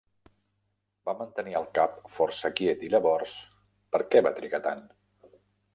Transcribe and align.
Va 1.09 1.13
mantenir 1.19 1.53
el 1.59 1.67
cap 1.79 1.99
força 2.15 2.53
quiet 2.61 2.87
i 2.89 2.91
llavors... 2.95 3.39
per 3.95 4.05
què 4.13 4.27
va 4.29 4.37
trigar 4.41 4.67
tant? 4.71 4.85